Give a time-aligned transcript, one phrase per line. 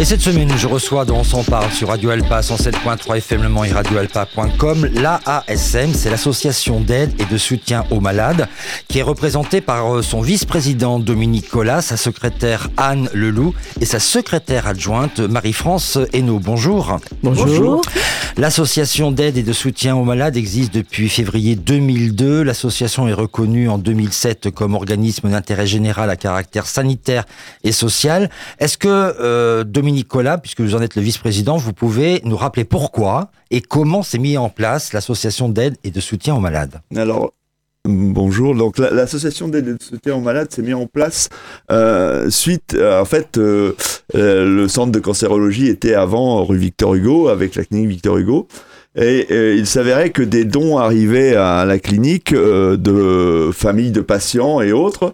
[0.00, 3.48] Et cette semaine, je reçois dans On s'en parle sur Radio Alpa 107.3 FM Le
[3.48, 8.48] Mans et radioalpa.com l'AASM, c'est l'association d'aide et de soutien aux malades,
[8.88, 14.00] qui est représentée par euh, son vice-président Dominique Collat, sa secrétaire Anne Leloup et sa
[14.00, 16.40] secrétaire adjointe Marie-France Hainaut.
[16.40, 16.98] Bonjour.
[17.22, 17.80] Bonjour.
[18.36, 22.42] L'association d'aide et de soutien aux malades existe depuis février 2002.
[22.42, 27.24] L'association est reconnue en 2007 comme organisme d'intérêt général à caractère sanitaire
[27.62, 28.28] et social.
[28.58, 32.64] Est-ce que euh, Dominique Collat, puisque vous en êtes le vice-président, vous pouvez nous rappeler
[32.64, 37.32] pourquoi et comment s'est mis en place l'association d'aide et de soutien aux malades Alors,
[37.84, 38.54] bonjour.
[38.54, 41.28] Donc, la- l'association d'aide et de soutien aux malades s'est mise en place
[41.70, 43.72] euh, suite, euh, en fait, euh,
[44.14, 48.48] le centre de cancérologie était avant rue Victor Hugo, avec la clinique Victor Hugo.
[48.96, 49.26] Et
[49.56, 55.12] il s'avérait que des dons arrivaient à la clinique de familles de patients et autres.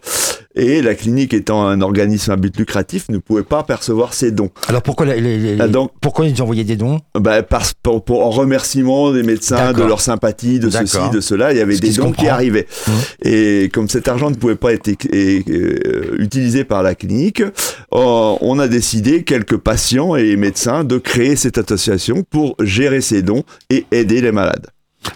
[0.57, 4.51] Et la clinique étant un organisme à but lucratif ne pouvait pas percevoir ces dons.
[4.67, 6.99] Alors pourquoi, les- les- les- Ah, donc- pourquoi ils envoyaient des dons?
[7.15, 11.53] Bah, parce, pour, pour- en remerciement des médecins, de leur sympathie, de ceci, de cela,
[11.53, 12.67] il y avait Ce des dons qui arrivaient.
[12.89, 12.95] Mhm.
[13.33, 17.53] Et comme cet argent ne pouvait pas être euh, utilisé par la clinique, euh,
[17.93, 23.45] on a décidé, quelques patients et médecins, de créer cette association pour gérer ces dons
[23.71, 24.67] et aider les malades.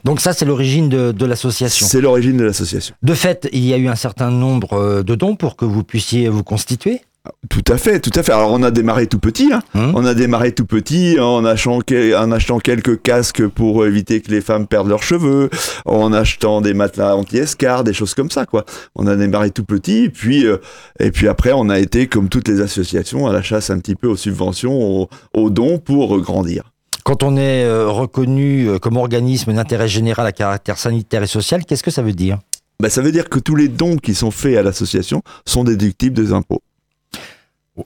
[0.04, 1.86] Donc ça, c'est l'origine de, de l'association.
[1.86, 2.94] C'est l'origine de l'association.
[3.02, 5.84] De fait, il y a eu un certain nombre euh, de dons pour que vous
[5.84, 7.02] puissiez vous constituer.
[7.48, 8.32] Tout à fait, tout à fait.
[8.32, 9.62] Alors on a démarré tout petit, hein.
[9.74, 9.92] Hum.
[9.94, 11.78] On a démarré tout petit en achetant,
[12.18, 15.48] en achetant quelques casques pour éviter que les femmes perdent leurs cheveux,
[15.86, 18.66] en achetant des matelas anti-escar, des choses comme ça, quoi.
[18.94, 20.58] On a démarré tout petit, et puis, euh,
[21.00, 23.94] et puis après, on a été, comme toutes les associations, à la chasse un petit
[23.94, 26.73] peu aux subventions, aux, aux dons pour grandir.
[27.04, 31.64] Quand on est euh, reconnu euh, comme organisme d'intérêt général à caractère sanitaire et social,
[31.66, 32.38] qu'est-ce que ça veut dire?
[32.80, 36.16] Bah, ça veut dire que tous les dons qui sont faits à l'association sont déductibles
[36.16, 36.62] des impôts,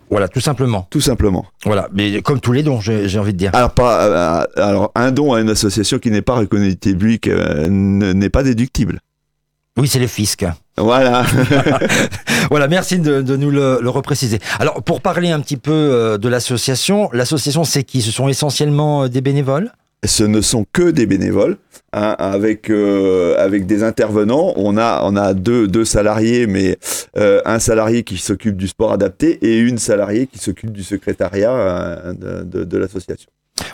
[0.09, 0.87] Voilà, tout simplement.
[0.91, 1.47] tout simplement.
[1.65, 3.51] Voilà, mais comme tous les dons, j'ai envie de dire.
[3.55, 7.67] Alors, pas, euh, alors, un don à une association qui n'est pas reconnue publique euh,
[7.69, 9.01] n'est pas déductible.
[9.79, 10.45] Oui, c'est le fisc.
[10.77, 11.25] Voilà.
[12.51, 14.39] Voilà, merci de, de nous le, le repréciser.
[14.59, 18.01] Alors, pour parler un petit peu euh, de l'association, l'association, c'est qui?
[18.01, 19.71] Ce sont essentiellement euh, des bénévoles?
[20.07, 21.59] Ce ne sont que des bénévoles,
[21.93, 24.53] hein, avec euh, avec des intervenants.
[24.57, 26.79] On a on a deux deux salariés, mais
[27.17, 31.51] euh, un salarié qui s'occupe du sport adapté et une salariée qui s'occupe du secrétariat
[31.53, 33.29] euh, de, de, de l'association.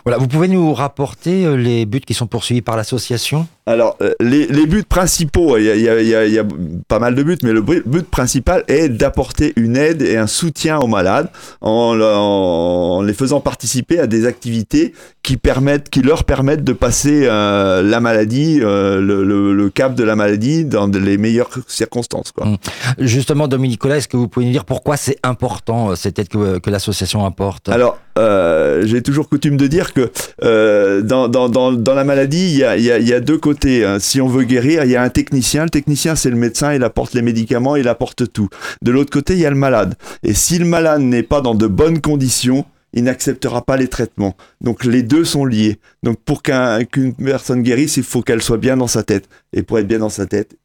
[0.04, 3.46] Voilà, vous pouvez nous rapporter euh, les buts qui sont poursuivis par l'association?
[3.66, 6.44] Alors euh, les, les buts principaux, il y a, il y, a, il y, a,
[6.86, 10.26] pas mal de buts, mais le bu- but principal est d'apporter une aide et un
[10.26, 11.30] soutien aux malades
[11.62, 16.74] en, le- en les faisant participer à des activités qui permettent, qui leur permettent de
[16.74, 21.48] passer euh, la maladie, euh, le, le, le cap de la maladie dans les meilleures
[21.66, 22.30] circonstances.
[22.32, 22.44] Quoi.
[22.46, 22.56] Mm.
[22.98, 26.58] Justement, Dominique Nicolas, est-ce que vous pouvez nous dire pourquoi c'est important cette aide que,
[26.58, 27.70] que l'association apporte?
[27.70, 30.10] Alors, euh, j'ai toujours coutume de dire que
[30.42, 33.84] euh, dans, dans, dans, la maladie, il y a, y, a, deux côtés.
[33.84, 33.98] hein.
[33.98, 35.64] Si on veut guérir, il y a un technicien.
[35.64, 38.48] Le technicien, c'est le médecin, il apporte les médicaments, il apporte tout.
[38.82, 39.94] De l'autre côté, il y a le malade.
[40.22, 44.36] Et si le malade n'est pas dans de bonnes conditions, il n'acceptera pas les traitements.
[44.60, 45.78] Donc les deux sont liés.
[46.02, 49.28] Donc pour qu'un- qu'une personne guérisse, il faut qu'elle soit bien dans sa tête.
[49.52, 50.56] Et pour être bien dans sa tête,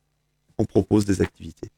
[0.59, 1.70] on propose des activités.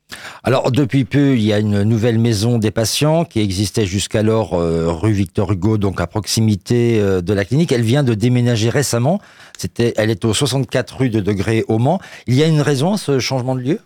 [0.44, 4.92] Alors, depuis peu, il y a une nouvelle maison des patients qui existait jusqu'alors euh,
[4.92, 7.72] rue Victor Hugo, donc à proximité euh, de la clinique.
[7.72, 9.22] Elle vient de déménager récemment.
[9.58, 12.02] C'était, elle est au 64 rue de Degré au Mans.
[12.28, 13.80] Il y a une raison à ce changement de lieu?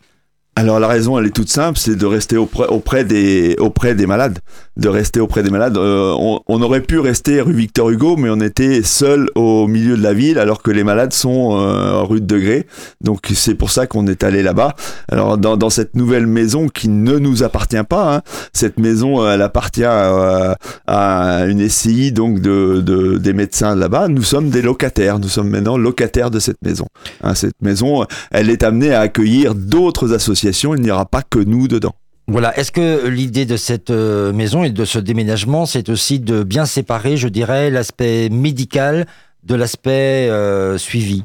[0.57, 4.05] Alors la raison, elle est toute simple, c'est de rester auprès, auprès, des, auprès des
[4.05, 4.39] malades.
[4.77, 5.77] De rester auprès des malades.
[5.77, 9.95] Euh, on, on aurait pu rester rue Victor Hugo, mais on était seul au milieu
[9.95, 12.67] de la ville, alors que les malades sont euh, rue de Degré.
[13.01, 14.75] Donc c'est pour ça qu'on est allé là-bas.
[15.09, 18.21] Alors dans, dans cette nouvelle maison qui ne nous appartient pas, hein,
[18.51, 24.09] cette maison, euh, elle appartient à, à une SCI donc de, de, des médecins là-bas.
[24.09, 25.19] Nous sommes des locataires.
[25.19, 26.87] Nous sommes maintenant locataires de cette maison.
[27.23, 30.75] Hein, cette maison, elle est amenée à accueillir d'autres associations.
[30.75, 31.95] Il n'y aura pas que nous dedans.
[32.27, 32.57] Voilà.
[32.57, 36.65] Est-ce que l'idée de cette euh, maison et de ce déménagement, c'est aussi de bien
[36.65, 39.05] séparer, je dirais, l'aspect médical
[39.43, 41.23] de l'aspect euh, suivi?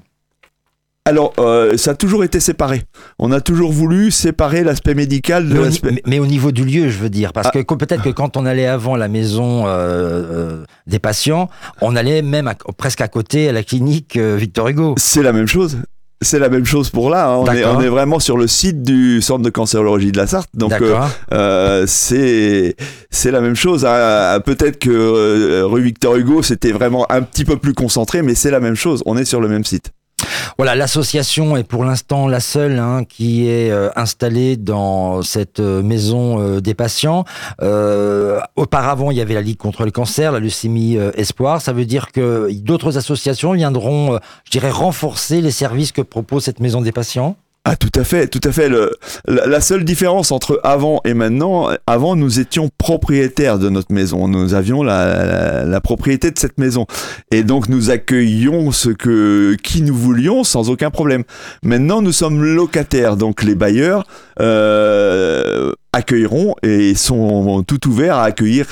[1.07, 2.83] Alors, euh, ça a toujours été séparé.
[3.19, 5.91] On a toujours voulu séparer l'aspect médical de l'aspect.
[5.93, 7.63] mais- mais au niveau du lieu, je veux dire, parce Ah.
[7.65, 11.49] que peut-être que quand on allait avant la maison euh, des patients,
[11.81, 14.95] on allait même à- presque à côté à la clinique Victor Hugo.
[14.99, 15.79] C'est la même chose.
[16.23, 17.29] C'est la même chose pour là.
[17.31, 17.37] hein.
[17.37, 20.51] On, est, on est vraiment sur le site du centre de cancérologie de la Sarthe.
[20.55, 20.93] Donc, euh,
[21.33, 22.77] euh, c'est
[23.11, 23.87] c'est la même chose.
[23.87, 24.39] hein.
[24.45, 28.51] Peut-être que euh, rue Victor Hugo, c'était vraiment un petit peu plus concentré, mais c'est
[28.51, 29.03] la même chose.
[29.07, 29.93] On est sur le même site.
[30.57, 35.83] Voilà, l'association est pour l'instant la seule hein, qui est euh, installée dans cette euh,
[35.83, 37.25] maison euh, des patients.
[37.63, 41.63] Euh, auparavant, il y avait la Ligue contre le cancer, la leucémie espoir.
[41.63, 46.61] Ça veut dire que d'autres associations viendront, je dirais, renforcer les services que propose cette
[46.61, 47.37] maison des patients?
[47.67, 48.71] Ah tout à fait, tout à fait.
[48.71, 48.97] Le,
[49.29, 54.55] la, seule différence entre avant et maintenant, avant nous étions propriétaires de notre maison, nous
[54.55, 56.87] avions la, la, la propriété de cette maison
[57.31, 61.25] et donc nous accueillions ce que qui nous voulions sans aucun problème.
[61.63, 64.07] Maintenant nous sommes locataires, donc les bailleurs
[64.41, 68.69] euh, accueilleront et sont tout ouverts à accueillir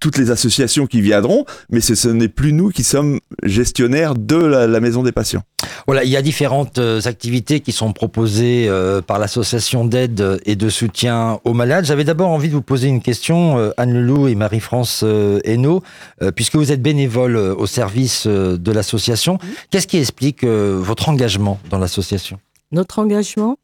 [0.00, 4.36] toutes les associations qui viendront, mais ce, ce n'est plus nous qui sommes gestionnaires de
[4.36, 5.42] la, la maison des patients.
[5.86, 10.56] Voilà, il y a différentes euh, activités qui sont proposées euh, par l'association d'aide et
[10.56, 11.84] de soutien aux malades.
[11.84, 15.82] J'avais d'abord envie de vous poser une question, euh, Anne Leloup et Marie-France euh, Hainaut,
[16.22, 19.38] euh, puisque vous êtes bénévole euh, au service euh, de l'association.
[19.70, 22.38] Qu'est-ce qui explique euh, votre engagement dans l'association?
[22.72, 23.58] Notre engagement?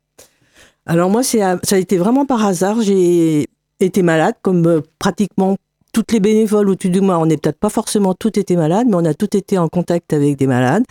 [0.84, 2.80] Alors moi, c'est à- ça a été vraiment par hasard.
[2.82, 3.46] J'ai
[3.80, 5.56] été malade, comme euh, pratiquement
[5.96, 8.86] toutes les bénévoles, ou tout du moins, on n'est peut-être pas forcément toutes été malades,
[8.86, 10.84] mais on a toutes été en contact avec des malades.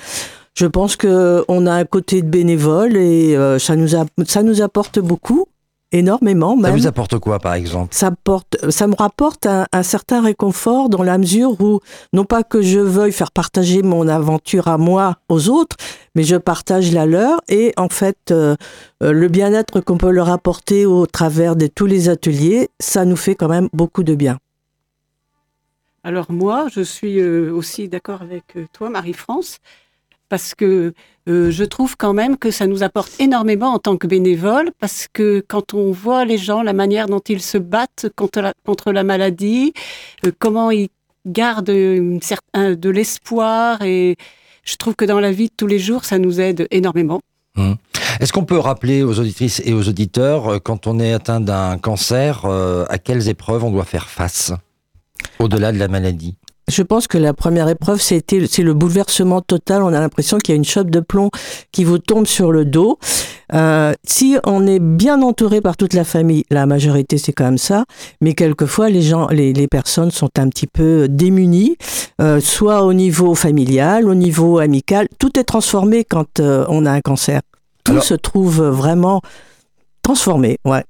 [0.55, 4.41] Je pense que on a un côté de bénévole et euh, ça nous a, ça
[4.41, 5.45] nous apporte beaucoup,
[5.91, 7.93] énormément Ça vous apporte quoi, par exemple?
[7.93, 11.81] Ça, porte, ça me rapporte un, un certain réconfort dans la mesure où,
[12.11, 15.75] non pas que je veuille faire partager mon aventure à moi aux autres,
[16.15, 18.55] mais je partage la leur et en fait, euh,
[19.03, 23.17] euh, le bien-être qu'on peut leur apporter au travers de tous les ateliers, ça nous
[23.17, 24.39] fait quand même beaucoup de bien.
[26.05, 29.57] Alors moi, je suis euh, aussi d'accord avec euh, toi, Marie-France,
[30.29, 30.93] parce que
[31.27, 35.07] euh, je trouve quand même que ça nous apporte énormément en tant que bénévole, parce
[35.11, 39.73] que quand on voit les gens, la manière dont ils se battent contre la, maladie,
[40.37, 40.89] comment ils
[41.25, 44.15] gardent de l'espoir, et
[44.63, 47.19] je trouve que dans la vie de tous les jours, ça nous aide énormément.
[48.19, 52.45] Est-ce qu'on peut rappeler aux auditrices et aux auditeurs, quand on est atteint d'un cancer,
[52.45, 54.53] à quelles épreuves on doit faire face?
[55.39, 56.35] Au-delà de la maladie
[56.67, 59.83] Je pense que la première épreuve, c'était c'est le bouleversement total.
[59.83, 61.29] On a l'impression qu'il y a une chope de plomb
[61.71, 62.97] qui vous tombe sur le dos.
[63.53, 67.59] Euh, si on est bien entouré par toute la famille, la majorité c'est quand même
[67.59, 67.85] ça,
[68.19, 71.77] mais quelquefois les gens, les, les personnes sont un petit peu démunies,
[72.19, 75.07] euh, soit au niveau familial, au niveau amical.
[75.19, 77.41] Tout est transformé quand euh, on a un cancer.
[77.83, 79.21] Tout Alors- se trouve vraiment
[80.01, 80.57] transformé.
[80.65, 80.83] Ouais.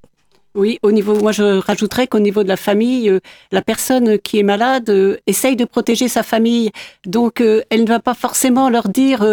[0.56, 3.20] Oui, au niveau, moi je rajouterais qu'au niveau de la famille, euh,
[3.52, 6.72] la personne qui est malade euh, essaye de protéger sa famille,
[7.06, 9.24] donc euh, elle ne va pas forcément leur dire,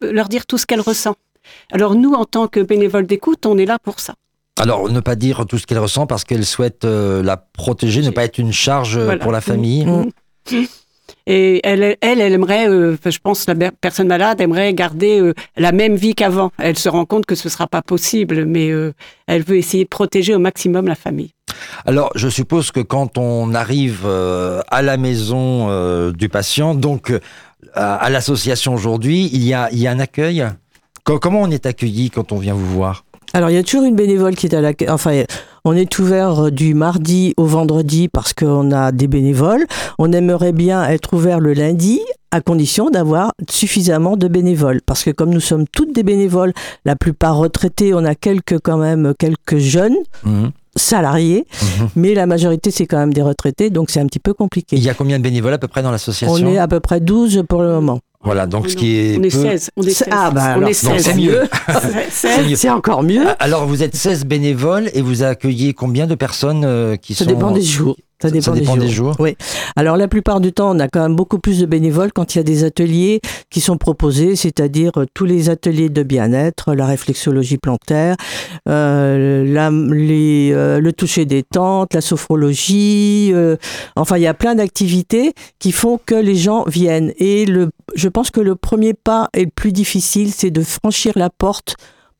[0.00, 1.14] leur dire tout ce qu'elle ressent.
[1.70, 4.14] Alors nous, en tant que bénévoles d'écoute, on est là pour ça.
[4.58, 8.24] Alors, ne pas dire tout ce qu'elle ressent parce qu'elle souhaite la protéger, ne pas
[8.24, 9.22] être une charge Voilà.
[9.22, 9.86] pour la famille.
[9.86, 10.10] Mm.
[11.26, 15.72] Et elle, elle, elle aimerait, euh, je pense, la personne malade aimerait garder euh, la
[15.72, 16.52] même vie qu'avant.
[16.58, 18.92] Elle se rend compte que ce sera pas possible, mais euh,
[19.26, 21.32] elle veut essayer de protéger au maximum la famille.
[21.84, 27.10] Alors, je suppose que quand on arrive euh, à la maison euh, du patient, donc
[27.10, 27.18] euh,
[27.74, 30.46] à, l'association aujourd'hui, il y a, il y a un accueil?
[31.02, 33.04] Co- comment on est accueilli quand on vient vous voir?
[33.32, 34.72] Alors, il y a toujours une bénévole qui est à la...
[34.88, 35.24] Enfin,
[35.66, 39.66] on est ouvert du mardi au vendredi parce qu'on a des bénévoles.
[39.98, 44.80] On aimerait bien être ouvert le lundi à condition d'avoir suffisamment de bénévoles.
[44.86, 46.52] Parce que comme nous sommes toutes des bénévoles,
[46.84, 51.88] la plupart retraités, on a quelques quand même quelques jeunes Mhm, salariés, mhm.
[51.96, 54.76] mais la majorité c'est quand même des retraités, donc c'est un petit peu compliqué.
[54.76, 56.80] Il y a combien de bénévoles à peu près dans On l'association est à peu
[56.80, 58.00] près 12 pour le moment.
[58.26, 59.70] Voilà, donc ce qui est on est peu- 16.
[59.76, 60.08] On est 16.
[60.10, 61.04] Ah, bah on alors, est c'est 16.
[62.10, 62.56] c'est mieux.
[62.56, 63.24] C'est encore mieux.
[63.38, 67.30] Alors, vous êtes 16 bénévoles et vous accueillez combien de personnes euh, qui Ça sont...
[67.30, 67.96] dépend des jours.
[68.22, 69.14] Ça dépend, des jours.
[69.18, 69.36] Oui.
[69.76, 72.38] Alors la plupart du temps, on a quand même beaucoup plus de bénévoles quand il
[72.38, 73.20] y a des ateliers
[73.50, 78.16] qui sont proposés, c'est-à-dire euh, tous les ateliers de bien-être, la réflexologie plantaire,
[78.68, 83.30] euh, la- les, euh, le toucher des tentes, la sophrologie.
[83.34, 83.56] euh,
[83.96, 87.12] enfin, il y a plein d'activités qui font que les gens viennent.
[87.18, 91.12] Et le, je pense que le premier pas et le plus difficile, c'est de franchir
[91.16, 91.76] la porte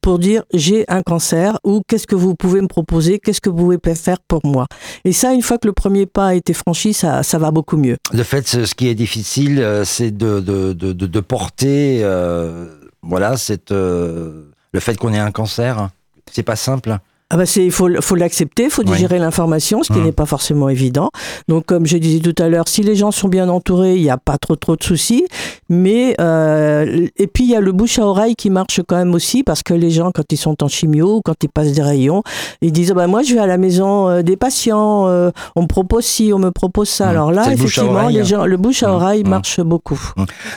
[0.07, 3.57] pour dire j'ai un cancer ou qu'est-ce que vous pouvez me proposer, qu'est-ce que vous
[3.57, 4.69] pouvez faire pour moi.
[5.05, 7.77] Et ça, une fois que le premier pas a été franchi, ça, ça va beaucoup
[7.77, 7.97] mieux.
[8.13, 12.67] Le fait, ce qui est difficile, euh, c'est de, de, de, de- de porter, euh,
[13.03, 15.89] voilà, cette, euh, le fait qu'on ait un cancer.
[16.31, 16.99] C'est pas simple.
[17.31, 20.05] Ah bah c'est, il faut, faut l'accepter, il faut digérer l'information, ce qui Mmh.
[20.05, 21.11] n'est pas forcément évident.
[21.49, 24.11] Donc, comme je disais tout à l'heure, si les gens sont bien entourés, il n'y
[24.11, 25.27] a pas trop trop de soucis.
[25.69, 29.13] Mais euh, et puis il y a le bouche à oreille qui marche quand même
[29.15, 32.23] aussi parce que les gens, quand ils sont en chimio quand ils passent des rayons,
[32.63, 35.63] ils disent ah bah moi je vais à la maison euh, des patients, euh, on
[35.63, 37.07] me propose ci, on me propose ça.
[37.07, 37.11] Mmh.
[37.11, 38.91] Alors là, effectivement, les gens, le bouche à Mmh.
[38.93, 39.29] oreille Mmh.
[39.29, 40.01] marche beaucoup.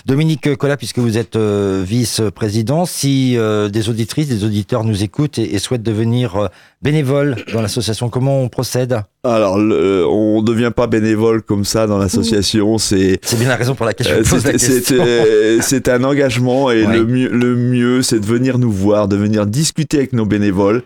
[0.05, 5.39] Dominique Collat, puisque vous êtes euh, vice-président, si euh, des auditrices, des auditeurs nous écoutent
[5.39, 6.49] et, et souhaitent devenir
[6.81, 11.87] bénévoles dans l'association, comment on procède Alors, le- on ne devient pas bénévole comme ça
[11.87, 12.77] dans l'association.
[12.77, 14.95] C'est C'est bien la raison pour laquelle je euh, pose la question.
[14.99, 16.97] euh, c'est un engagement et Ouais.
[16.97, 20.83] le mieux, le mieux, c'est de venir nous voir, de venir discuter avec nos bénévoles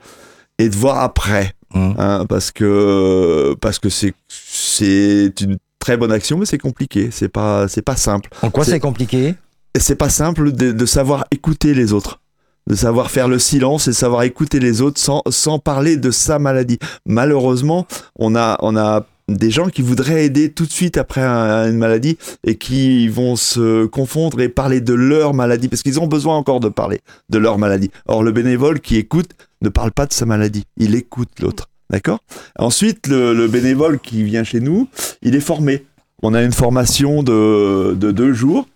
[0.60, 1.94] et de voir après, Mmh.
[1.98, 7.10] hein, parce que parce que c'est c'est une très bonne action, mais c'est compliqué.
[7.12, 8.30] C'est pas c'est pas simple.
[8.42, 9.36] En quoi c'est- compliqué?
[9.76, 12.20] C'est pas simple de, de savoir écouter les autres,
[12.68, 16.40] de savoir faire le silence et savoir écouter les autres sans, sans parler de sa
[16.40, 16.80] maladie.
[17.06, 17.86] Malheureusement,
[18.18, 21.78] on a, on a des gens qui voudraient aider tout de suite après un- une
[21.78, 26.36] maladie et qui vont se confondre et parler de leur maladie parce qu'ils ont besoin
[26.36, 27.90] encore de parler de leur maladie.
[28.08, 29.30] Or, le bénévole qui écoute
[29.62, 31.70] ne parle pas de sa maladie, il écoute l'autre.
[31.90, 32.20] D'accord?
[32.58, 34.88] Ensuite, le, le bénévole qui vient chez nous,
[35.22, 35.86] il est formé.
[36.22, 38.68] On a une formation de, de deux jours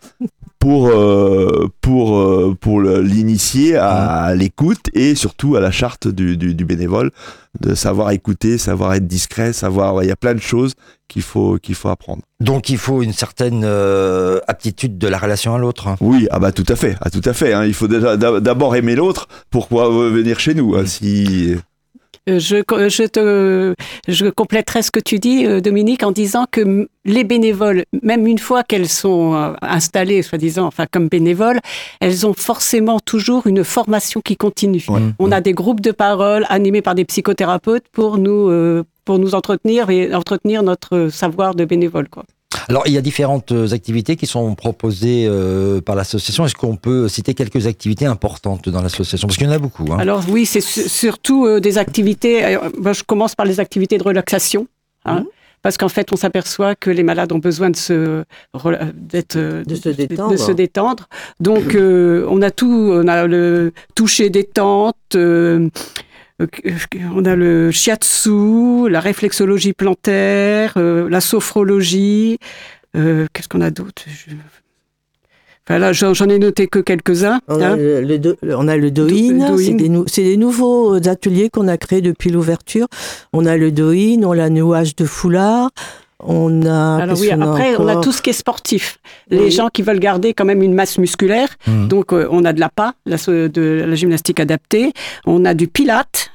[0.68, 6.54] pour, euh, pour, euh, pour l'initier à, l'écoute et surtout à la charte du, du,
[6.56, 7.12] du bénévole,
[7.62, 10.04] de savoir écouter, savoir être discret, savoir.
[10.04, 10.74] Il y a plein de choses
[11.08, 12.22] qu'il faut, qu'il faut apprendre.
[12.42, 15.96] Donc il faut une certaine euh, aptitude de la relation à l'autre.
[16.02, 17.54] Oui, ah bah tout à fait, ah, tout à fait.
[17.54, 17.64] hein.
[17.64, 20.76] Il faut d'abord aimer l'autre pour pouvoir venir chez nous.
[20.76, 20.86] hein.
[20.86, 21.56] Si...
[22.28, 22.58] Je,
[22.90, 23.74] je, te,
[24.08, 28.38] je compléterai ce que tu dis, euh, Dominique, en disant que les bénévoles, même une
[28.38, 31.60] fois qu'elles sont euh, installées, soi-disant, enfin comme bénévoles,
[32.02, 34.84] elles ont forcément toujours une formation qui continue.
[34.90, 35.00] Ouais.
[35.20, 39.34] On a des groupes de parole animés par des psychothérapeutes pour nous, euh, pour nous
[39.34, 42.10] entretenir et entretenir notre savoir de bénévole.
[42.10, 42.26] Quoi.
[42.70, 46.46] Alors, il y a différentes euh, activités qui sont proposées euh, par l'association.
[46.46, 49.28] Est-ce qu'on peut citer quelques activités importantes dans l'association?
[49.28, 49.86] Parce qu'il y en a beaucoup.
[49.92, 49.98] hein.
[50.00, 52.46] Alors oui, c'est su- surtout euh, des activités.
[52.46, 54.68] euh, moi, je commence par les activités de relaxation.
[55.06, 55.26] hein, Mhm.
[55.64, 58.24] Parce qu'en fait, on s'aperçoit que les malades ont besoin de se,
[58.54, 60.32] De se détendre.
[60.32, 61.10] de se détendre.
[61.42, 62.92] Donc, euh, on a tout.
[62.94, 65.16] On a le toucher détente.
[67.16, 72.38] On a le shiatsu, la réflexologie plantaire, euh, la sophrologie.
[72.96, 74.04] euh, Qu'est-ce qu'on a d'autre?
[74.08, 74.36] Je-
[75.70, 77.42] Enfin là, j'en ai noté que quelques-uns.
[77.50, 77.76] On a hein.
[77.76, 79.58] le, le do- on a le Do- Doin, Doin.
[79.58, 82.88] c'est des, nou- c'est des nouveaux euh, ateliers qu'on a créés depuis l'ouverture.
[83.34, 85.72] On a le Doin, on a le nouage de foulard,
[86.20, 86.98] on a...
[87.04, 88.98] Alors oui, après, on a tout ce qui est sportif.
[89.30, 89.52] Les Oui.
[89.52, 91.50] gens qui veulent garder quand même une masse musculaire.
[91.68, 91.88] Mhm.
[91.88, 94.94] Donc, euh, on a de la PA, la, de la gymnastique adaptée.
[95.26, 96.32] On a du pilate.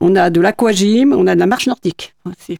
[0.00, 1.12] On a de l'aquagym.
[1.12, 2.14] On a de la marche nordique.
[2.24, 2.58] aussi.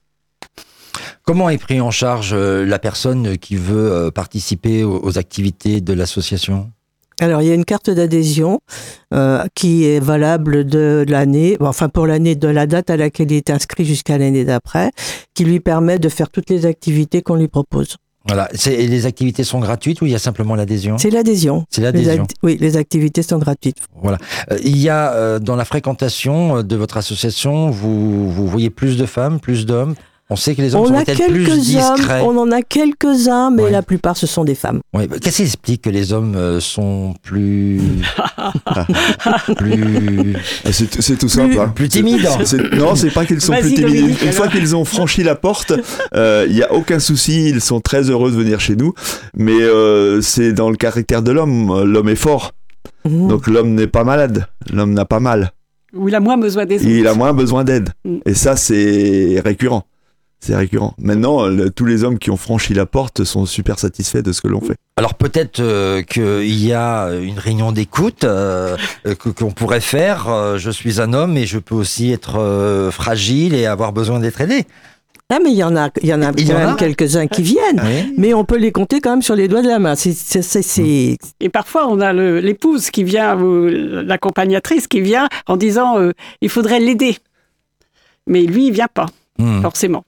[1.24, 5.80] Comment est pris en charge euh, la personne qui veut euh, participer aux, aux activités
[5.80, 6.70] de l'association?
[7.20, 8.60] Alors, il y a une carte d'adhésion
[9.14, 13.36] euh, qui est valable de l'année, enfin pour l'année de la date à laquelle il
[13.36, 14.90] est inscrit jusqu'à l'année d'après,
[15.34, 17.96] qui lui permet de faire toutes les activités qu'on lui propose.
[18.26, 18.48] Voilà.
[18.66, 20.98] Et les activités sont gratuites ou il y a simplement l'adhésion?
[20.98, 21.64] C'est l'adhésion.
[21.70, 22.26] C'est l'adhésion.
[22.42, 23.78] oui, les activités sont gratuites.
[24.04, 24.16] Euh,
[24.62, 28.96] il y a euh, dans la fréquentation euh, de votre association, vous, vous voyez plus
[28.96, 29.94] de femmes, plus d'hommes?
[30.28, 32.20] On sait que les hommes On sont peut-être plus discrets.
[32.20, 33.70] hommes, on en a quelques-uns, mais Ouais.
[33.70, 34.80] la plupart ce sont des femmes.
[34.92, 37.80] Ouais, bah, Qu'est-ce qui explique que les hommes euh, sont plus.
[39.56, 40.34] plus.
[40.64, 41.58] Ah, C'est tout simple.
[41.58, 41.68] hein.
[41.74, 42.26] plus timides.
[42.76, 44.16] Non, c'est pas qu'ils sont plus timides.
[44.22, 45.72] Une fois qu'ils ont franchi la porte,
[46.14, 47.48] euh, il n'y a aucun souci.
[47.48, 48.94] Ils sont très heureux de venir chez nous.
[49.36, 51.84] Mais euh, c'est dans le caractère de l'homme.
[51.84, 52.52] L'homme est fort.
[53.04, 53.28] Mhm.
[53.28, 54.46] Donc l'homme n'est pas malade.
[54.72, 55.52] L'homme n'a pas mal.
[55.94, 56.82] Il a moins besoin autres.
[56.84, 57.90] Il a moins besoin d'aide.
[58.04, 58.16] Mm.
[58.26, 59.84] Et ça, c'est récurrent.
[60.38, 60.94] C'est récurrent.
[60.98, 64.40] Maintenant, le- tous les hommes qui ont franchi la porte sont super satisfaits de ce
[64.42, 64.76] que l'on fait.
[64.96, 68.76] Alors peut-être euh, qu'il y a une réunion d'écoute euh,
[69.06, 70.28] euh, que- qu'on pourrait faire.
[70.28, 74.20] Euh, je suis un homme et je peux aussi être euh, fragile et avoir besoin
[74.20, 74.64] d'être aidé.
[75.28, 76.66] Ah, mais il y en a, il y en a Il y quand en a
[76.66, 77.82] même quelques-uns qui viennent.
[77.84, 78.14] Oui.
[78.16, 79.94] Mais on peut les compter quand même sur les doigts de la main.
[81.40, 86.12] Et parfois, on a l'épouse qui vient, ou l'accompagnatrice qui vient en disant euh,
[86.42, 87.16] il faudrait l'aider.
[88.28, 89.06] Mais lui, il vient pas,
[89.38, 89.60] Hmm.
[89.62, 90.04] forcément.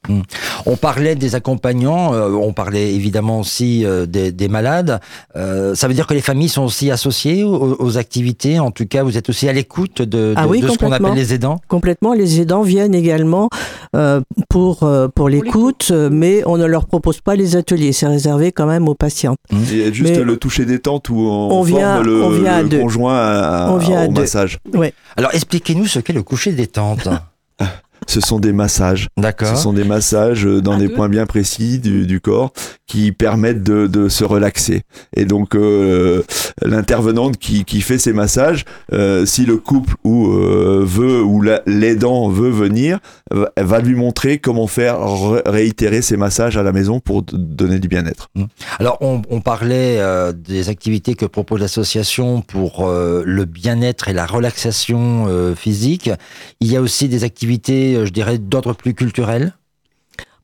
[0.66, 5.00] On parlait des accompagnants, euh, on parlait évidemment aussi euh, des, des malades.
[5.37, 8.58] Euh, ça veut dire que les familles sont aussi associées aux, aux activités?
[8.58, 10.92] En tout cas, vous êtes aussi à l'écoute de, de- Ah oui, de ce qu'on
[10.92, 11.61] appelle les aidants?
[11.68, 12.12] complètement.
[12.14, 13.49] Les aidants viennent également
[13.97, 17.92] euh, pour, euh, pour l'écoute, mais on ne leur propose pas les ateliers.
[17.92, 19.37] C'est réservé quand même aux patients.
[19.52, 22.62] Et juste Mais- le toucher détente où on, On vient- forme le, on vient à
[22.62, 24.23] le conjoint à- On vient à au deux.
[24.23, 24.58] massage?
[25.16, 27.08] Alors expliquez-nous ce qu'est le coucher détente.
[28.08, 29.08] Ce sont des massages.
[29.16, 29.56] Ce D'accord.
[29.56, 32.52] sont des massages euh, dans Un, des points bien précis du, du corps
[32.86, 34.82] qui permettent de, de se relaxer.
[35.14, 36.22] Et donc euh,
[36.64, 41.62] l'intervenante qui, qui fait ces massages, euh, si le couple ou euh, veut ou la-
[41.66, 42.98] l'aidant veut venir,
[43.30, 47.86] va- lui montrer comment faire ré- réitérer ces massages à la maison pour donner du
[47.86, 48.28] bien-être.
[48.80, 54.12] Alors, on, on parlait euh, des activités que propose l'association pour euh, le bien-être et
[54.14, 56.10] la relaxation euh, physique.
[56.60, 59.54] Il y a aussi des activités, je dirais, d'ordre plus culturel.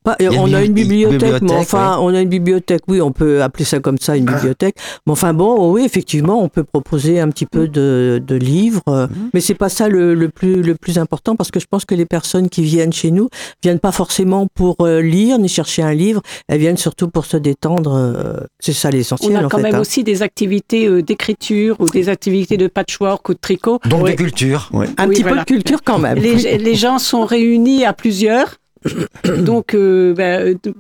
[0.05, 3.43] Pas- a on a une bibliothèque, mais enfin, on a une bibliothèque, oui, on peut
[3.43, 4.77] appeler ça comme ça, une bibliothèque.
[5.07, 9.07] Mais enfin bon, oui, effectivement, on peut proposer un petit peu de, de livres, euh,
[9.33, 11.95] mais c'est pas ça le, le plus le plus important parce que je pense que
[11.95, 13.29] les personnes qui viennent chez nous
[13.63, 17.39] viennent pas forcément pour euh, lire ni chercher un livre, elles viennent surtout pour se
[17.39, 17.95] détendre.
[17.95, 19.63] euh, c'est ça On l'essentiel a en quand fait.
[19.63, 19.81] même hein.
[19.81, 23.79] aussi des activités euh, d'écriture ou des activités de patchwork ou de tricot.
[23.89, 24.11] Donc, Oui.
[24.13, 24.71] de culture.
[24.75, 25.39] Un Oui, petit voilà.
[25.45, 26.19] peu de culture quand même.
[26.19, 28.57] Les, les gens sont réunis à plusieurs.
[29.45, 30.73] Donc, euh, ben, euh,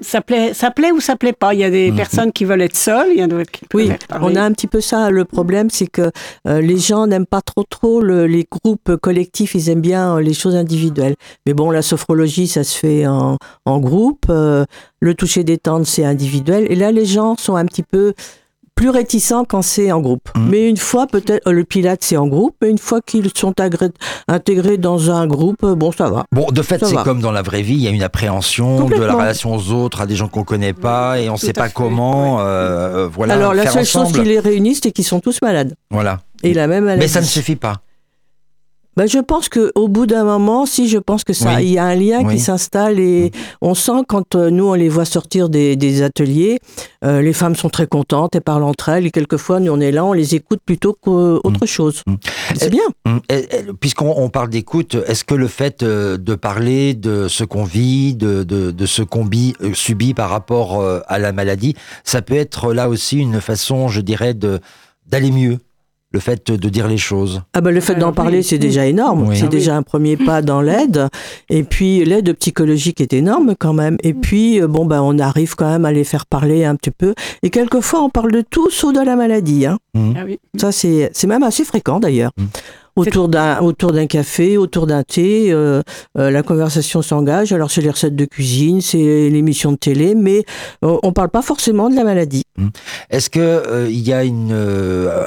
[0.00, 1.54] ça plaît, ça plaît ou ça plaît pas.
[1.54, 1.96] Il y a des Mhm.
[1.96, 4.50] personnes qui veulent être seules, il y en a d'autres qui Oui, on a un
[4.52, 5.08] petit peu ça.
[5.10, 6.10] Le problème, c'est que
[6.48, 9.54] euh, les gens n'aiment pas trop trop le- les groupes collectifs.
[9.54, 11.14] Ils aiment bien euh, les choses individuelles.
[11.46, 14.26] Mais bon, la sophrologie, ça se fait en, en groupe.
[14.30, 14.64] euh,
[15.00, 16.66] le toucher détente, c'est individuel.
[16.70, 18.14] Et là, les gens sont un petit peu
[18.78, 20.28] plus réticents quand c'est en groupe.
[20.36, 20.48] Mhm.
[20.50, 22.54] Mais une fois, peut-être, euh, le pilate, c'est en groupe.
[22.62, 23.90] Mais une fois qu'ils sont agré-
[24.28, 26.24] intégrés dans un groupe, euh, bon, ça va.
[26.30, 27.02] Bon, de fait, Ça c'est va.
[27.02, 30.00] comme dans la vraie vie, il y a une appréhension de la relation aux autres,
[30.00, 32.42] à des gens qu'on connaît pas, et on ne sait pas fait, comment, ouais.
[32.44, 34.20] euh, voilà, Alors, la seule chose ensemble.
[34.20, 35.74] qui les réunit, c'est qu'ils sont tous malades.
[35.90, 36.20] Voilà.
[36.44, 37.00] Et la même maladie.
[37.02, 37.78] Mais ça ne suffit pas.
[38.98, 41.66] Ben, je pense que au bout d'un moment, si je pense que ça, Oui.
[41.66, 42.34] il y a un lien Oui.
[42.34, 46.58] qui s'installe et on sent quand euh, nous on les voit sortir des, des ateliers,
[47.04, 49.92] euh, les femmes sont très contentes, elles parlent entre elles et quelquefois nous on est
[49.92, 52.02] là, on les écoute plutôt qu'autre chose.
[52.08, 52.14] Mm.
[52.56, 52.82] C'est bien.
[53.30, 57.44] Et- et- Puisqu'on on parle d'écoute, est-ce que le fait euh, de parler de ce
[57.44, 62.20] qu'on vit, de, de, de ce qu'on bi- subit par rapport à la maladie, ça
[62.20, 64.58] peut être là aussi une façon, je dirais, de
[65.06, 65.58] d'aller mieux?
[66.10, 67.42] Le fait de dire les choses.
[67.52, 68.14] Ah ben le fait d'en oui.
[68.14, 69.28] parler, c'est déjà énorme.
[69.28, 69.36] Oui.
[69.36, 71.08] C'est Ah déjà un premier pas dans l'aide.
[71.50, 73.98] Et puis l'aide psychologique est énorme quand même.
[74.02, 76.90] Et puis euh, bon ben on arrive quand même à les faire parler un petit
[76.92, 77.14] peu.
[77.42, 79.66] Et quelquefois on parle de tout sauf de la maladie.
[79.66, 79.78] Hein.
[79.94, 80.14] Hum.
[80.16, 80.38] Ah oui.
[80.58, 82.30] Ça, c'est c'est même assez fréquent d'ailleurs.
[82.38, 82.44] Mm.
[82.96, 85.82] Autour d'un autour d'un café, autour d'un thé, euh,
[86.18, 87.52] euh, la conversation s'engage.
[87.52, 90.42] Alors c'est les recettes de cuisine, c'est l'émission de télé, mais
[90.84, 92.42] euh, on parle pas forcément de la maladie.
[93.10, 95.26] Est-ce que euh, il y a une euh,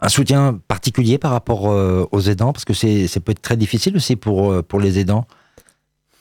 [0.00, 2.52] un soutien particulier par rapport euh, aux aidants?
[2.52, 5.26] Parce que c'est c'est peut être très difficile aussi pour euh, pour les aidants.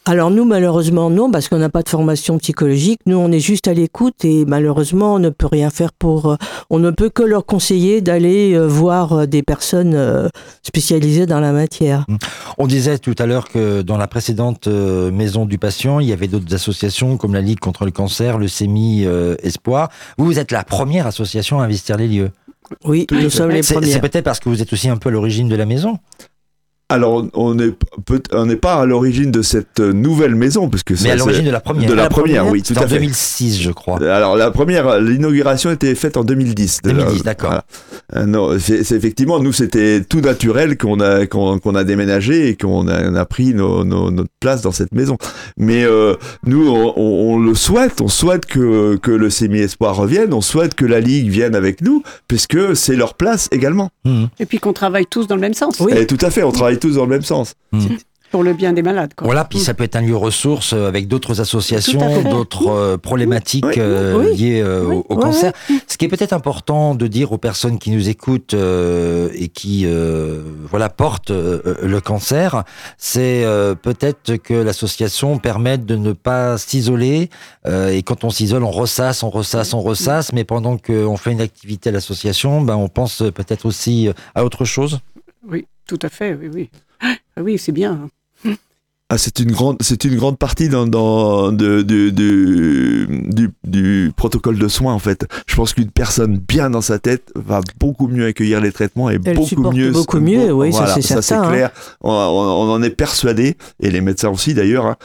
[0.07, 2.99] Alors nous, malheureusement, non, parce qu'on n'a pas de formation psychologique.
[3.07, 6.27] Nous, on est juste à l'écoute et malheureusement, on ne peut rien faire pour...
[6.27, 6.35] euh,
[6.69, 10.29] on ne peut que leur conseiller d'aller voir des personnes
[10.61, 12.05] spécialisées dans la matière.
[12.59, 16.27] On disait tout à l'heure que dans la précédente maison du patient, il y avait
[16.27, 19.89] d'autres associations comme la Ligue contre le cancer, le CEMI euh, Espoir.
[20.19, 22.31] Vous, vous êtes la première association à investir les lieux.
[22.83, 23.87] Oui, nous sommes les premiers.
[23.87, 25.99] c'est peut-être parce que vous êtes aussi un peu à l'origine de la maison.
[26.87, 27.71] Alors, on n'est
[28.05, 31.15] peut- on n'est pas à l'origine de cette nouvelle maison, parce que Mais ça, à
[31.15, 31.89] l'origine c'est- de la première.
[31.89, 32.95] de la, La première, première, oui, tout C'était à en fait.
[32.99, 33.97] 2006, je crois.
[34.03, 36.81] Alors la première, l'inauguration était faite en 2010.
[36.83, 37.49] de la- 2010, d'accord.
[37.49, 37.65] voilà.
[38.15, 42.55] Euh, non, c'est effectivement nous c'était tout naturel qu'on a qu'on qu'on a déménagé et
[42.55, 45.17] qu'on a, pris nos, nos- notre place dans cette maison.
[45.57, 46.13] Mais euh,
[46.45, 50.41] nous on, on- on le souhaite, on souhaite que que le semi espoir revienne, on
[50.41, 53.89] souhaite que la ligue vienne avec nous puisque c'est leur place également.
[54.05, 54.27] Mhm.
[54.39, 55.79] Et puis qu'on travaille tous dans le même sens.
[55.79, 55.93] Oui.
[55.95, 57.53] Et tout à fait, on travaille tous dans le même sens.
[58.31, 59.13] Pour le bien des malades.
[59.15, 59.25] Quoi.
[59.25, 63.63] Voilà, puis ça peut être un lieu ressource euh, avec d'autres associations, d'autres euh, problématiques
[63.65, 63.75] Oui.
[63.77, 64.35] euh, Oui.
[64.35, 65.01] liées euh, Oui.
[65.07, 65.53] au, cancer.
[65.87, 69.83] Ce qui est peut-être important de dire aux personnes qui nous écoutent euh, et qui
[69.85, 72.63] euh, voilà portent euh, le cancer,
[72.97, 77.29] c'est euh, peut-être que l'association permette de ne pas s'isoler.
[77.67, 80.33] euh, et quand on s'isole, on ressasse, on ressasse, on ressasse.
[80.33, 84.65] Mais pendant qu'on fait une activité à l'association, ben on pense peut-être aussi à autre
[84.65, 84.99] chose.
[85.47, 86.69] Oui, tout à fait, oui, oui.
[87.01, 88.09] Ah oui, c'est bien.
[89.07, 94.11] Ah, c'est une grande, c'est une grande partie dans, dans de, de- de- du, du
[94.15, 95.27] protocole de soins en fait.
[95.45, 99.19] Je pense qu'une personne bien dans sa tête va beaucoup mieux accueillir les traitements et
[99.23, 99.91] Elle beaucoup supporte mieux.
[99.91, 101.51] beaucoup mieux, oui, ça, c'est certain, hein.
[101.51, 101.71] clair.
[102.01, 104.97] On, on- on en est persuadé et les médecins aussi d'ailleurs hein,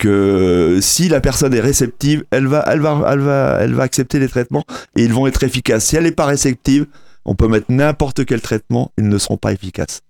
[0.00, 4.18] que si la personne est réceptive, elle va, elle va, elle va, elle va accepter
[4.18, 4.64] les traitements
[4.96, 5.84] et ils vont être efficaces.
[5.84, 6.86] Si elle n'est pas réceptive,
[7.24, 10.00] on peut mettre n'importe quel traitement, ils ne seront pas efficaces.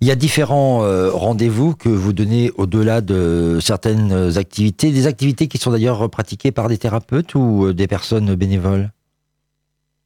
[0.00, 5.46] Il y a différents euh, rendez-vous que vous donnez au-delà de certaines activités, des activités
[5.48, 8.90] qui sont d'ailleurs pratiquées par des thérapeutes ou euh, des personnes bénévoles?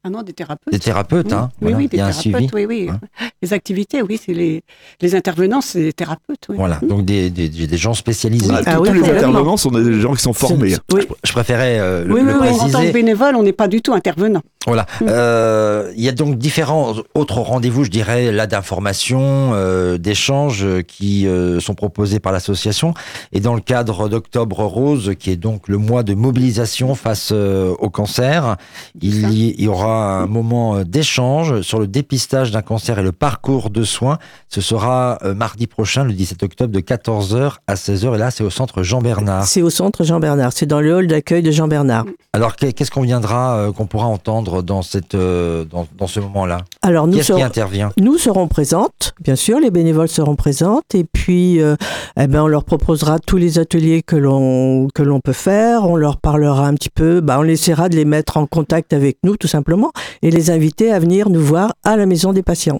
[0.01, 0.71] Ah non, des thérapeutes.
[0.71, 1.77] Des thérapeutes, hein Oui, voilà.
[1.77, 2.49] oui, Il des y a un thérapeutes, suivi.
[2.53, 2.89] oui, oui.
[2.89, 2.99] Hein.
[3.41, 4.63] Les activités, oui, c'est les,
[5.01, 6.45] les intervenants, c'est des thérapeutes.
[6.47, 6.55] Oui.
[6.55, 8.49] Voilà, donc des, des, des gens spécialisés.
[8.49, 10.75] Ah, Ah tous oui, les intervenants sont des gens qui sont formés.
[10.93, 11.01] Oui.
[11.25, 12.47] Je préférais euh, le, Oui, le oui, oui.
[12.47, 12.93] En tant que préciser.
[12.93, 14.41] bénévole, on n'est pas du tout intervenant.
[14.69, 14.85] Voilà.
[15.01, 20.81] Euh, il y a donc différents autres rendez-vous, je dirais, là d'information, euh, d'échanges euh,
[20.81, 22.93] qui euh, sont proposés par l'association.
[23.33, 27.89] Et dans le cadre d'Octobre Rose, qui est donc le mois de mobilisation face au
[27.89, 28.55] cancer,
[29.01, 33.11] il y, il y aura un moment d'échange sur le dépistage d'un cancer et le
[33.11, 34.17] parcours de soins.
[34.47, 38.15] Ce sera mardi prochain, le 17 octobre, de 14h à 16h.
[38.15, 39.45] Et là, c'est au centre Jean Bernard.
[39.45, 40.51] C'est au centre Jean Bernard.
[40.53, 42.05] C'est dans le hall d'accueil de Jean Bernard.
[42.33, 46.59] Alors, qu'est- qu'est-ce qu'on viendra, qu'on pourra entendre dans cette, euh, dans, dans ce moment-là
[46.81, 51.03] Alors nous Qu'est-ce qui intervient nous serons présentes, bien sûr, les bénévoles seront présentes et
[51.03, 51.75] puis euh,
[52.19, 55.95] eh ben, on leur proposera tous les ateliers que l'on que l'on peut faire, on
[55.95, 59.37] leur parlera un petit peu, bah, on essaiera de les mettre en contact avec nous
[59.37, 59.91] tout simplement
[60.21, 62.79] et les inviter à venir nous voir à la maison des patients.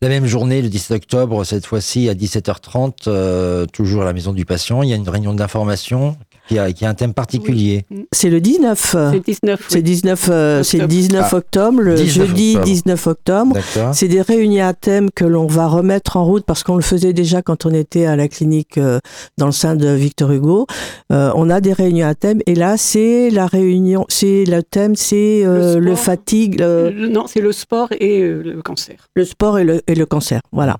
[0.00, 4.32] La même journée, le 17 octobre, cette fois-ci à 17h30, euh, toujours à la maison
[4.32, 6.16] du patient, il y a une réunion d'information
[6.48, 7.84] qui a, qui a un thème particulier.
[8.12, 8.94] C'est le 19.
[8.96, 9.60] euh, C'est le 19.
[9.68, 9.82] C'est oui.
[9.82, 11.00] 19, euh, c'est le Octobre.
[11.00, 12.64] 19 Ah, octobre, le 19 jeudi octobre.
[12.64, 13.56] 19 octobre.
[13.92, 17.12] C'est des réunions à thème que l'on va remettre en route parce qu'on le faisait
[17.12, 18.98] déjà quand on était à la clinique euh,
[19.36, 20.66] dans le sein de Victor Hugo.
[21.12, 24.96] Euh, on a des réunions à thème et là c'est la réunion, c'est le thème,
[24.96, 28.96] c'est euh, Le fatigue, le, Le- non, c'est le sport et euh, le cancer.
[29.14, 30.40] le sport et le, et le cancer.
[30.52, 30.78] Voilà.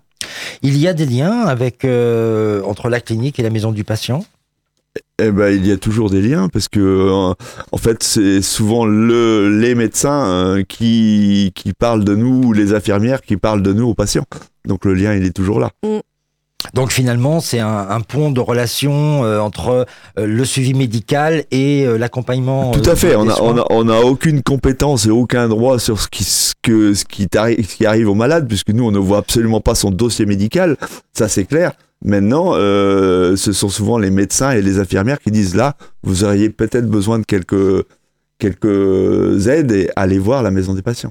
[0.63, 4.25] Il y a des liens avec euh, entre la clinique et la maison du patient?
[5.21, 7.35] Eh ben, il y a toujours des liens parce que, euh,
[7.73, 12.73] en fait, c'est souvent le, les médecins euh, qui, qui parlent de nous, ou les
[12.73, 14.27] infirmières qui parlent de nous aux patients.
[14.67, 15.71] Donc le lien, il est toujours là.
[16.75, 19.87] Donc finalement, c'est un, un pont de relation euh, entre
[20.19, 22.73] euh, le suivi médical et euh, l'accompagnement.
[22.73, 23.17] Tout euh, à fait.
[23.17, 23.55] On a, soins.
[23.55, 27.05] on, a, on a aucune compétence et aucun droit sur ce qui, ce que, ce
[27.05, 30.27] qui, ce qui arrive au malade, puisque nous, on ne voit absolument pas son dossier
[30.27, 30.77] médical.
[31.13, 31.73] Ça, c'est clair.
[32.05, 36.49] Maintenant, euh, ce sont souvent les médecins et les infirmières qui disent là, vous auriez
[36.49, 37.85] peut-être besoin de quelques,
[38.39, 41.11] quelques aides et allez voir la maison des patients.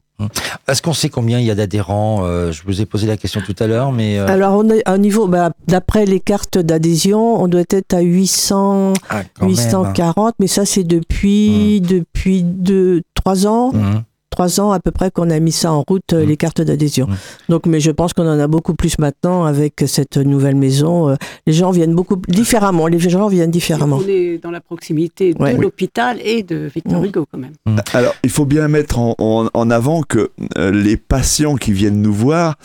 [0.67, 3.41] Est-ce qu'on sait combien il y a d'adhérents Euh, Je vous ai posé la question
[3.41, 7.47] tout à l'heure, mais euh, Alors on est niveau, bah, d'après les cartes d'adhésion, on
[7.47, 9.62] doit être à 800, ah, quand même, hein.
[9.62, 13.73] 840, mais ça c'est depuis depuis deux, trois ans.
[13.73, 14.04] Mhm.
[14.38, 16.28] Trois ans à peu près qu'on a mis ça en route, euh, Mm.
[16.28, 17.08] les cartes d'adhésion.
[17.08, 17.15] Mm.
[17.50, 21.10] Donc, mais je pense qu'on en a beaucoup plus maintenant avec cette nouvelle maison.
[21.10, 21.15] Euh,
[21.47, 22.86] Les gens viennent beaucoup différemment.
[22.88, 24.00] Les gens viennent différemment.
[24.04, 25.54] On est dans la proximité de Ouais.
[25.58, 27.06] L'hôpital et de Victor Mm.
[27.06, 27.54] Hugo quand même.
[27.93, 32.02] Alors, il faut bien mettre en, en- en avant que euh, les patients qui viennent
[32.04, 32.56] nous voir,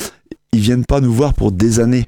[0.52, 2.04] ils viennent pas nous voir pour des années.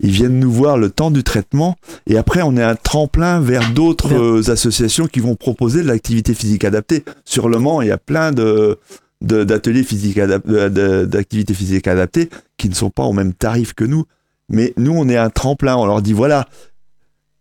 [0.00, 1.76] Ils viennent nous voir le temps du traitement
[2.10, 6.64] et après on est un tremplin vers d'autres associations qui vont proposer de l'activité physique
[6.64, 7.04] adaptée.
[7.24, 8.76] Sur le Mans, il y a plein de-
[9.24, 14.04] d'ateliers physiques d'activités physiques adaptées qui ne sont pas au même tarif que nous.
[14.48, 15.76] Mais nous, on est un tremplin.
[15.76, 16.46] On leur dit voilà,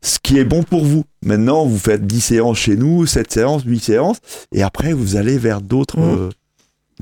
[0.02, 1.04] ce qui est bon pour vous.
[1.26, 4.18] Maintenant, vous faites 10 séances chez nous, 7 séances, 8 séances,
[4.54, 6.18] et après, vous allez vers d'autres Mhm.
[6.18, 6.30] euh,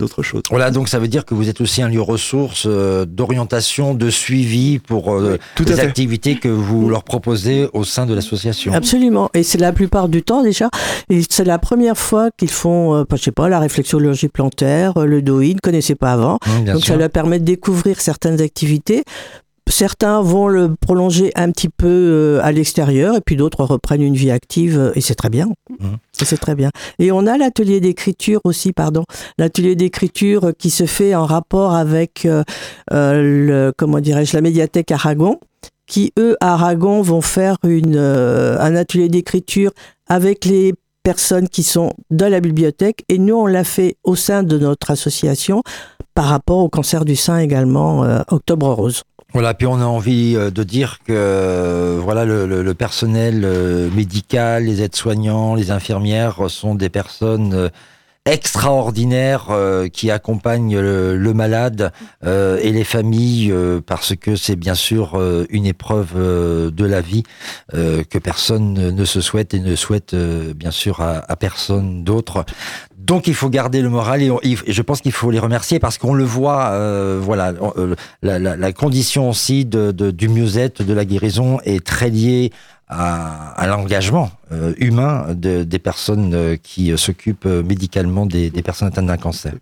[0.01, 0.43] d'autres choses.
[0.49, 4.09] Voilà, donc ça veut dire que vous êtes aussi un lieu ressource euh, d'orientation, de
[4.09, 8.73] suivi pour euh, Tout les activités que vous leur proposez au sein de l'association.
[8.73, 9.29] Absolument.
[9.33, 10.69] Et c'est la plupart du temps déjà.
[11.09, 15.05] Et c'est la première fois qu'ils font, euh, je sais pas, la réflexologie plantaire, euh,
[15.05, 16.39] le ils ne connaissaient pas avant.
[16.45, 16.93] Mmh, Donc sûr.
[16.93, 19.03] ça leur permet de découvrir certaines activités.
[19.71, 24.15] Certains vont le prolonger un petit peu euh, à l'extérieur et puis d'autres reprennent une
[24.15, 25.49] vie active euh, et c'est très bien.
[26.21, 26.69] Et c'est très bien.
[26.99, 29.05] Et on a l'atelier d'écriture aussi, pardon,
[29.38, 32.43] l'atelier d'écriture qui se fait en rapport avec euh,
[32.91, 35.39] euh, le, comment dirais-je, la médiathèque Aragon,
[35.88, 39.71] qui eux à Aragon vont faire une, euh, un atelier d'écriture
[40.07, 44.43] avec les personnes qui sont dans la bibliothèque et nous on l'a fait au sein
[44.43, 45.63] de notre association
[46.13, 49.03] par rapport au cancer du sein également, euh, Octobre Rose.
[49.34, 53.44] Voilà, puis on a envie euh, de dire que euh, voilà le, le- le personnel
[53.46, 57.70] euh, médical, les aides-soignants, les infirmières sont des personnes
[58.25, 61.91] extraordinaires euh, qui accompagnent le, le malade
[62.23, 66.86] euh, et les familles euh, parce que c'est bien sûr euh, une épreuve euh, de
[66.86, 67.23] la vie
[67.73, 72.45] euh, que personne ne- se souhaite et ne souhaite bien sûr à, à personne d'autre.
[72.97, 75.97] Donc il faut garder le moral et, on- je pense qu'il faut les remercier parce
[75.97, 76.71] qu'on le voit,
[77.19, 77.53] voilà,
[78.21, 82.51] la, la- la condition aussi de, de- du mieux-être, de la guérison est très liée
[82.91, 89.08] à, l'engagement euh, humain de- des personnes euh, qui euh, s'occupent médicalement des personnes atteintes
[89.08, 89.54] d'un cancer.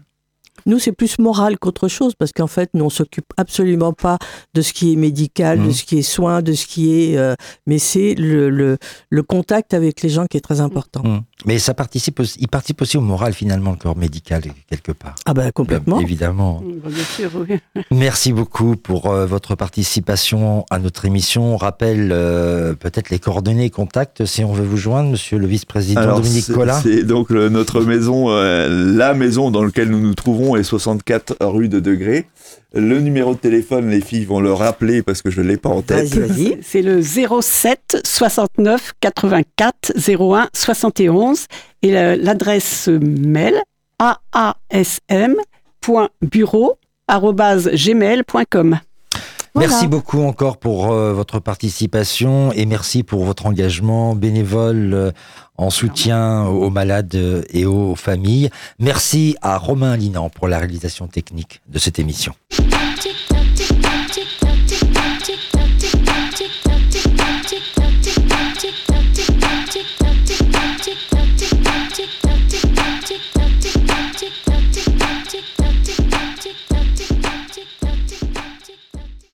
[0.65, 4.17] Nous, c'est plus moral qu'autre chose, parce qu'en fait, nous, on s'occupe absolument pas
[4.53, 5.71] de ce qui est médical, de Mhm.
[5.73, 7.17] ce qui est soin, de ce qui est...
[7.17, 7.35] euh,
[7.67, 8.77] mais c'est le, le,
[9.09, 11.01] le contact avec les gens qui est très important.
[11.05, 11.21] Hum.
[11.45, 15.15] Mais ça participe aussi, il participe aussi au moral finalement, le corps médical, quelque part.
[15.25, 15.99] Ah ben, complètement.
[16.01, 16.61] Évidemment.
[16.85, 17.59] Bien sûr, oui.
[17.91, 21.53] Merci beaucoup pour euh, votre participation à notre émission.
[21.53, 25.47] On rappelle euh, peut-être les coordonnées et contacts si on veut vous joindre, monsieur le
[25.47, 26.79] vice-président Dominique c'est- Collat.
[26.81, 31.37] C'est donc le- notre maison, euh, la maison dans laquelle nous nous trouvons est 64
[31.41, 32.27] rue de Degré.
[32.73, 35.69] Le numéro de téléphone, les filles vont le rappeler parce que je ne l'ai pas
[35.69, 36.07] en tête.
[36.13, 36.57] Vas-y, vas-y.
[36.63, 41.45] C'est le 07 69 84 01 71
[41.81, 43.55] et le- l'adresse mail
[47.49, 48.79] aasm.bureau@gmail.com.
[49.55, 55.11] Merci beaucoup encore pour euh, votre participation et merci pour votre engagement bénévole euh,
[55.57, 58.49] en soutien aux malades euh, et aux familles.
[58.79, 62.33] Merci à Romain Linan pour la réalisation technique de cette émission.